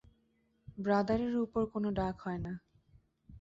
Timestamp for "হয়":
2.21-2.39